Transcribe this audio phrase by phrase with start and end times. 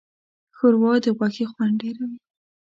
[0.57, 2.19] ښوروا د غوښې خوند ډېروي.